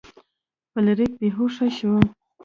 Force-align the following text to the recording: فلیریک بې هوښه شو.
فلیریک 0.71 1.11
بې 1.19 1.29
هوښه 1.35 1.67
شو. 1.77 1.93